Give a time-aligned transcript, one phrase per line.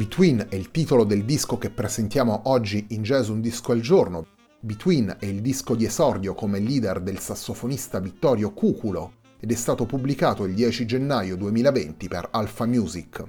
[0.00, 4.28] Between è il titolo del disco che presentiamo oggi in Jazz Un Disco al Giorno.
[4.58, 9.84] Between è il disco di esordio come leader del sassofonista Vittorio Cuculo ed è stato
[9.84, 13.22] pubblicato il 10 gennaio 2020 per Alpha Music.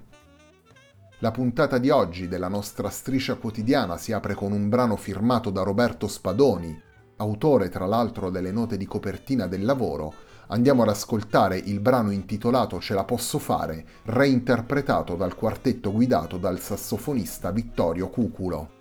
[1.19, 5.63] La puntata di oggi della nostra striscia quotidiana si apre con un brano firmato da
[5.63, 6.81] Roberto Spadoni,
[7.17, 10.13] autore tra l'altro delle note di copertina del lavoro,
[10.51, 16.59] andiamo ad ascoltare il brano intitolato Ce la posso fare, reinterpretato dal quartetto guidato dal
[16.59, 18.79] sassofonista Vittorio Cuculo.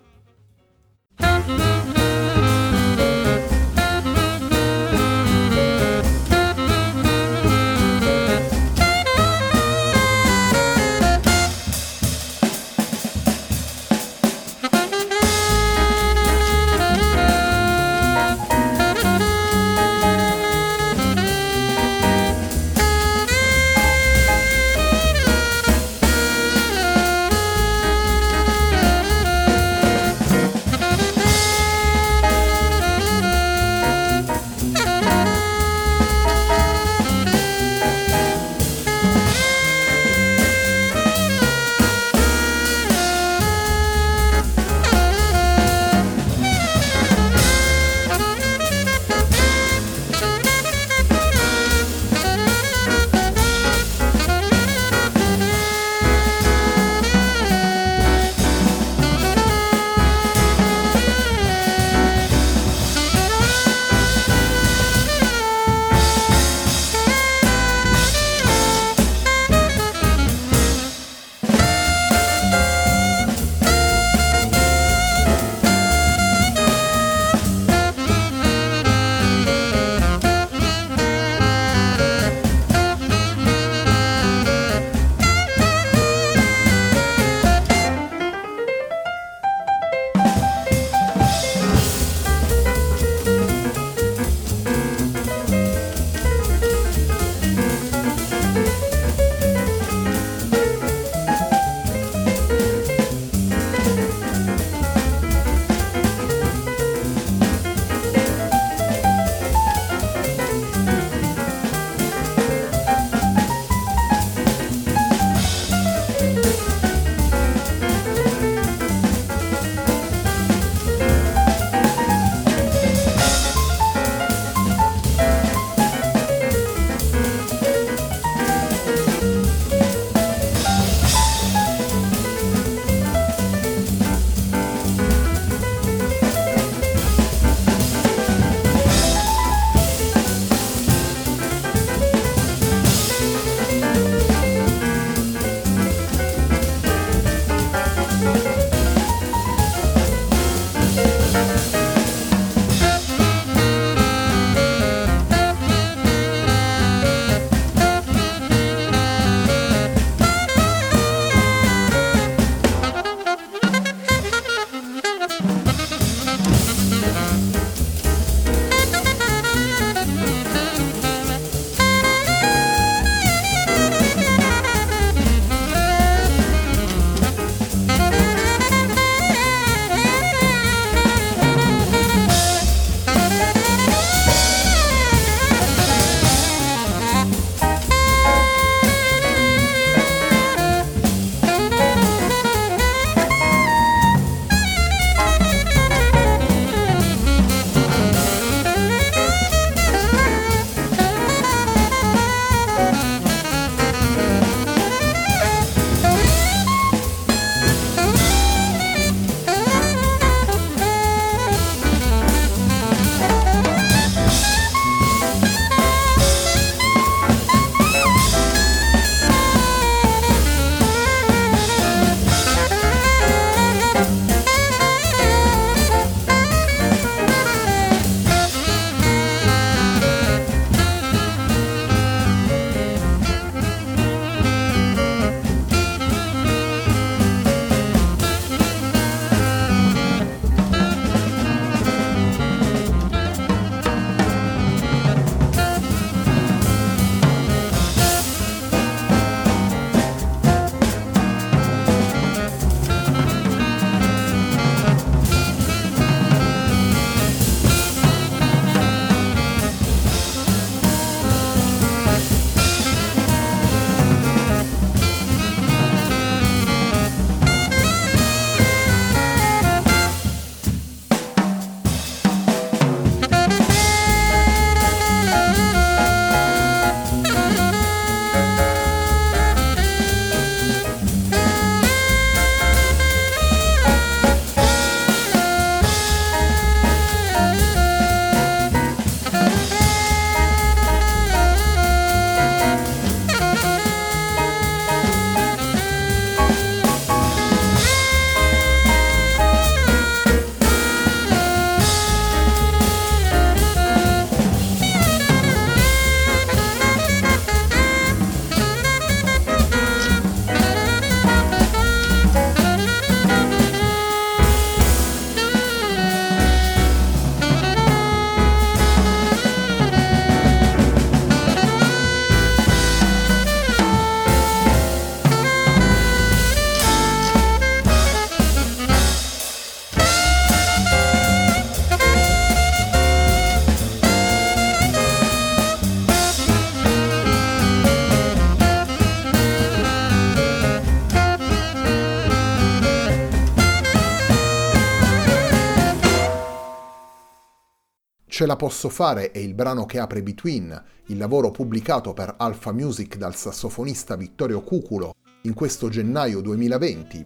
[348.41, 352.71] Ce la posso fare è il brano che apre Between, il lavoro pubblicato per Alpha
[352.71, 357.23] Music dal sassofonista Vittorio Cuculo in questo gennaio 2020.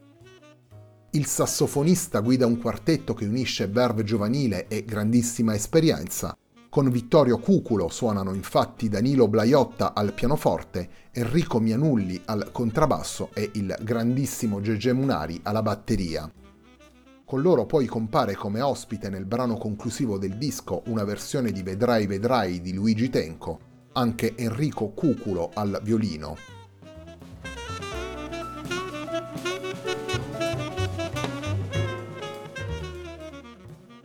[1.11, 6.37] Il sassofonista guida un quartetto che unisce verve giovanile e grandissima esperienza.
[6.67, 13.73] Con Vittorio Cuculo suonano infatti Danilo Blaiotta al pianoforte, Enrico Mianulli al contrabbasso e il
[13.79, 16.29] grandissimo Gege Munari alla batteria.
[17.25, 22.05] Con loro poi compare come ospite nel brano conclusivo del disco una versione di Vedrai
[22.05, 23.59] Vedrai di Luigi Tenco,
[23.93, 26.37] anche Enrico Cuculo al violino.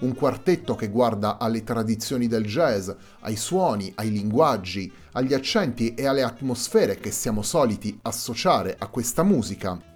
[0.00, 2.88] un quartetto che guarda alle tradizioni del jazz,
[3.20, 9.22] ai suoni, ai linguaggi, agli accenti e alle atmosfere che siamo soliti associare a questa
[9.22, 9.89] musica,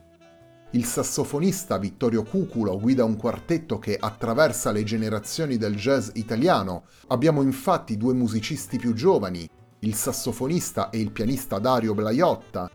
[0.74, 6.86] il sassofonista Vittorio Cuculo guida un quartetto che attraversa le generazioni del jazz italiano.
[7.08, 9.48] Abbiamo infatti due musicisti più giovani,
[9.80, 12.68] il sassofonista e il pianista Dario Blaiotta,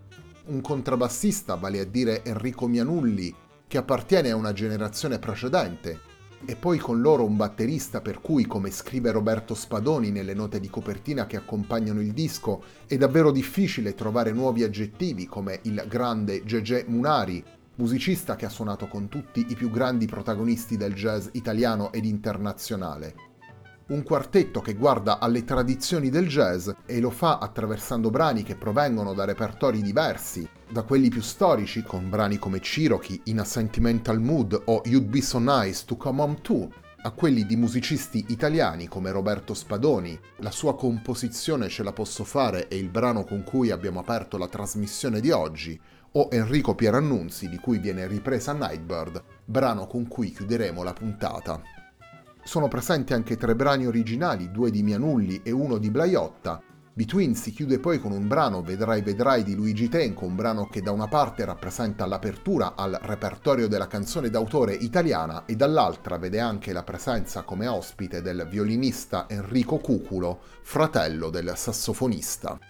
[0.46, 3.36] un contrabbassista, vale a dire Enrico Mianulli,
[3.68, 6.00] che appartiene a una generazione precedente,
[6.46, 10.70] e poi con loro un batterista per cui, come scrive Roberto Spadoni nelle note di
[10.70, 16.86] copertina che accompagnano il disco, è davvero difficile trovare nuovi aggettivi come il grande Gege
[16.88, 17.44] Munari,
[17.80, 23.16] musicista che ha suonato con tutti i più grandi protagonisti del jazz italiano ed internazionale.
[23.88, 29.14] Un quartetto che guarda alle tradizioni del jazz e lo fa attraversando brani che provengono
[29.14, 34.62] da repertori diversi, da quelli più storici con brani come Cherokee, In a Sentimental Mood
[34.66, 36.70] o You'd Be So Nice to Come Home To,
[37.02, 40.20] a quelli di musicisti italiani come Roberto Spadoni.
[40.40, 44.50] La sua composizione Ce la posso fare è il brano con cui abbiamo aperto la
[44.50, 45.80] trasmissione di oggi,
[46.14, 51.62] o Enrico Pierannunzi, di cui viene ripresa Nightbird, brano con cui chiuderemo la puntata.
[52.44, 56.62] Sono presenti anche tre brani originali, due di Mianulli e uno di Blaiotta.
[57.00, 60.82] Between si chiude poi con un brano Vedrai Vedrai di Luigi Tenco, un brano che
[60.82, 66.74] da una parte rappresenta l'apertura al repertorio della canzone d'autore italiana e dall'altra vede anche
[66.74, 72.69] la presenza come ospite del violinista Enrico Cuculo, fratello del sassofonista.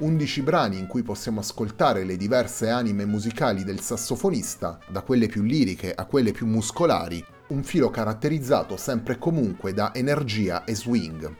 [0.00, 5.42] 11 brani in cui possiamo ascoltare le diverse anime musicali del sassofonista, da quelle più
[5.42, 11.36] liriche a quelle più muscolari, un filo caratterizzato sempre e comunque da energia e swing.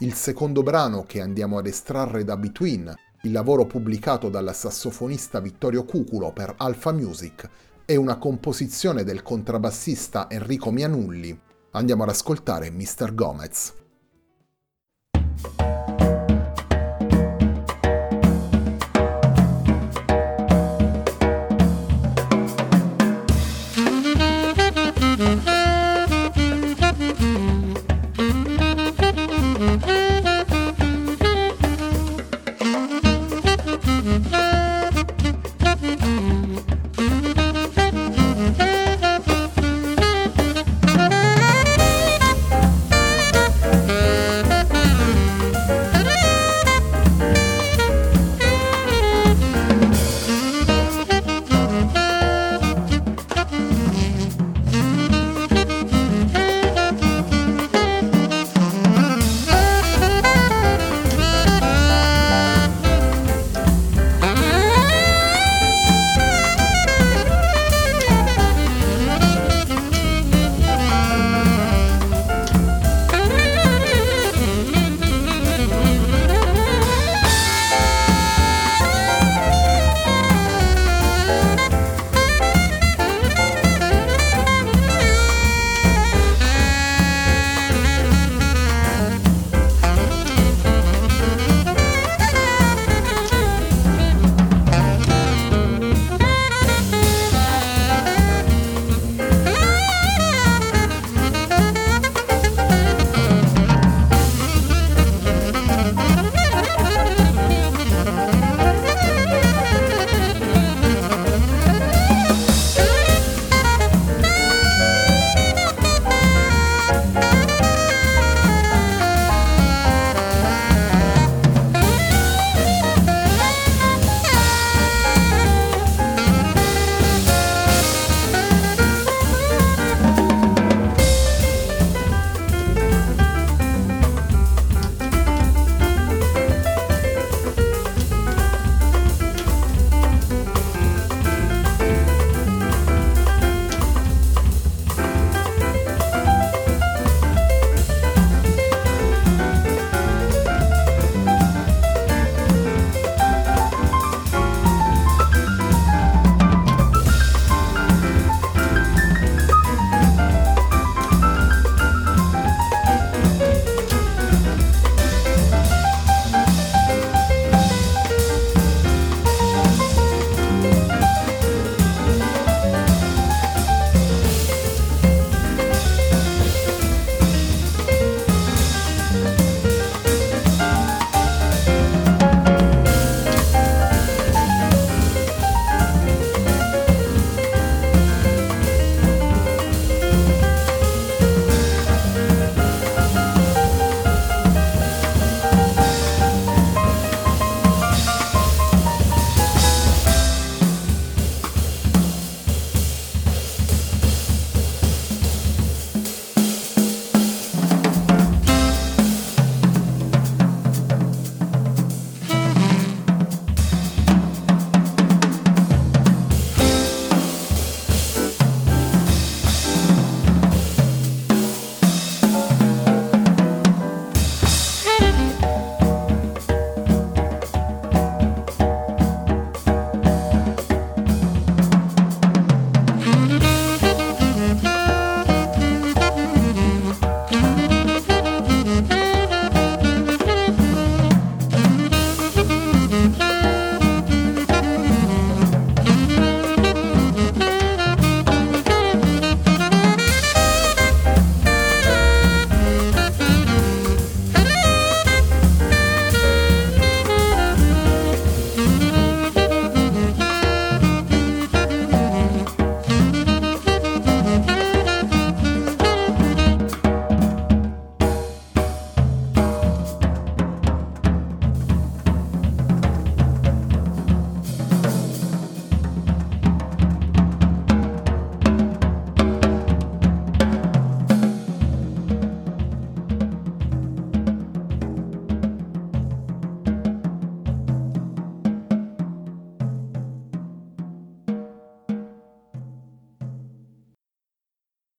[0.00, 5.84] Il secondo brano che andiamo ad estrarre da Between, il lavoro pubblicato dal sassofonista Vittorio
[5.84, 7.48] Cuculo per Alpha Music,
[7.84, 11.40] è una composizione del contrabbassista Enrico Mianulli,
[11.72, 13.14] Andiamo ad ascoltare Mr.
[13.14, 13.74] Gomez.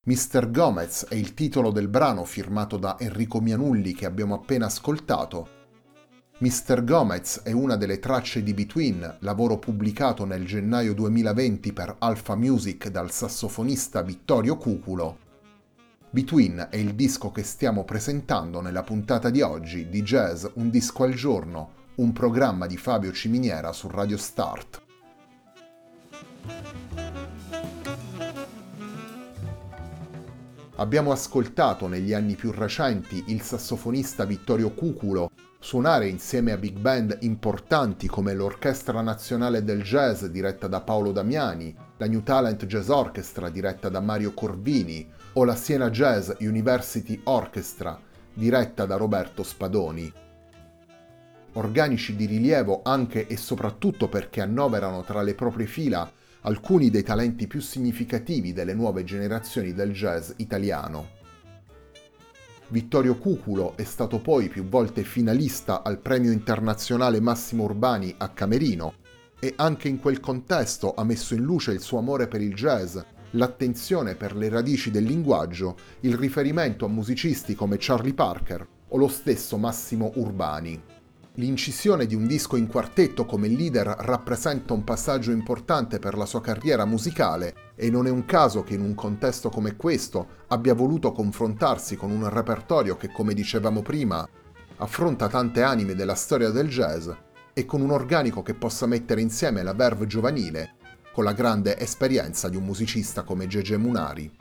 [0.07, 0.49] Mr.
[0.51, 5.49] Gomez è il titolo del brano firmato da Enrico Mianulli che abbiamo appena ascoltato.
[6.37, 6.85] Mr.
[6.85, 12.87] Gomez è una delle tracce di Between, lavoro pubblicato nel gennaio 2020 per Alpha Music
[12.87, 15.17] dal sassofonista Vittorio Cuculo.
[16.09, 21.03] Between è il disco che stiamo presentando nella puntata di oggi di Jazz Un disco
[21.03, 24.85] al giorno, un programma di Fabio Ciminiera su Radio Start.
[30.79, 37.17] Abbiamo ascoltato negli anni più recenti il sassofonista Vittorio Cuculo suonare insieme a big band
[37.21, 43.49] importanti come l'Orchestra Nazionale del Jazz diretta da Paolo Damiani, la New Talent Jazz Orchestra
[43.49, 47.99] diretta da Mario Corvini o la Siena Jazz University Orchestra
[48.31, 50.13] diretta da Roberto Spadoni.
[51.53, 56.07] Organici di rilievo anche e soprattutto perché annoverano tra le proprie fila
[56.47, 61.15] alcuni dei talenti più significativi delle nuove generazioni del jazz italiano.
[62.69, 68.93] Vittorio Cuculo è stato poi più volte finalista al premio internazionale Massimo Urbani a Camerino
[69.39, 72.97] e anche in quel contesto ha messo in luce il suo amore per il jazz,
[73.31, 79.09] l'attenzione per le radici del linguaggio, il riferimento a musicisti come Charlie Parker o lo
[79.09, 80.96] stesso Massimo Urbani.
[81.39, 86.41] L'incisione di un disco in quartetto come leader rappresenta un passaggio importante per la sua
[86.41, 91.11] carriera musicale e non è un caso che in un contesto come questo abbia voluto
[91.11, 94.27] confrontarsi con un repertorio che, come dicevamo prima,
[94.77, 97.07] affronta tante anime della storia del jazz
[97.53, 100.73] e con un organico che possa mettere insieme la verve giovanile
[101.13, 104.31] con la grande esperienza di un musicista come Gege Munari.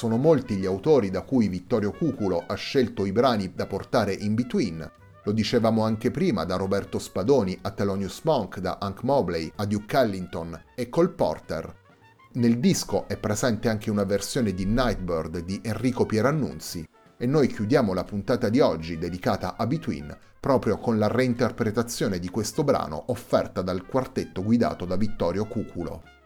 [0.00, 4.34] Sono molti gli autori da cui Vittorio Cuculo ha scelto i brani da portare in
[4.34, 4.90] between.
[5.24, 9.98] Lo dicevamo anche prima da Roberto Spadoni a Thelonious Monk, da Hank Mobley a Duke
[9.98, 11.74] Ellington e Cole Porter.
[12.32, 17.92] Nel disco è presente anche una versione di Nightbird di Enrico Pierannunzi e noi chiudiamo
[17.92, 23.60] la puntata di oggi dedicata a Between proprio con la reinterpretazione di questo brano offerta
[23.60, 26.19] dal quartetto guidato da Vittorio Cuculo.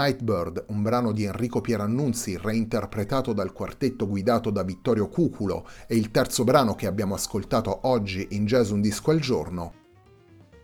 [0.00, 6.10] Nightbird, un brano di Enrico Pierannunzi reinterpretato dal quartetto guidato da Vittorio Cuculo, è il
[6.10, 9.74] terzo brano che abbiamo ascoltato oggi in Jazz Un Disco al Giorno.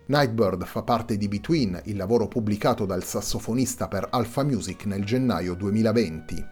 [0.07, 5.53] Nightbird fa parte di Between, il lavoro pubblicato dal sassofonista per Alpha Music nel gennaio
[5.53, 6.45] 2020.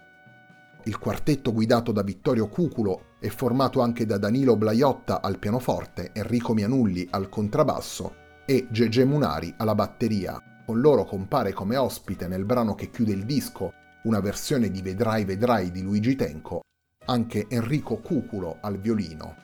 [0.84, 6.54] Il quartetto guidato da Vittorio Cuculo è formato anche da Danilo Blaiotta al pianoforte, Enrico
[6.54, 8.14] Mianulli al contrabbasso
[8.46, 10.40] e Gege Munari alla batteria.
[10.66, 13.72] Con loro compare come ospite nel brano che chiude il disco,
[14.06, 16.62] una versione di Vedrai Vedrai di Luigi Tenco,
[17.06, 19.36] anche Enrico Cuculo al violino.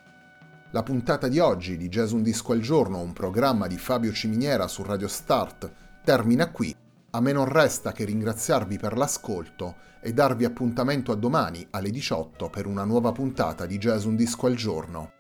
[0.72, 4.68] La puntata di oggi di Jazz Un Disco al Giorno, un programma di Fabio Ciminiera
[4.68, 5.72] su Radio Start,
[6.04, 6.76] termina qui.
[7.12, 12.50] A me non resta che ringraziarvi per l'ascolto e darvi appuntamento a domani alle 18
[12.50, 15.12] per una nuova puntata di Jazz Un Disco al Giorno.